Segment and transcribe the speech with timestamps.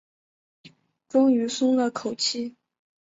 [1.07, 2.55] 终于松了口气